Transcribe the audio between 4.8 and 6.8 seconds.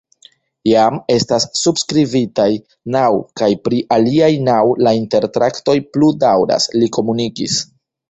la intertraktoj plu daŭras,